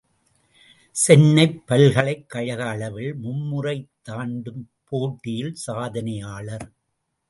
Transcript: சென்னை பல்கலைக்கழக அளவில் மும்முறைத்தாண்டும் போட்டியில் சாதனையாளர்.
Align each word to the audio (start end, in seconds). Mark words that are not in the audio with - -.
சென்னை 0.95 1.45
பல்கலைக்கழக 1.65 2.61
அளவில் 2.65 3.13
மும்முறைத்தாண்டும் 3.23 4.63
போட்டியில் 4.89 5.55
சாதனையாளர். 5.67 6.67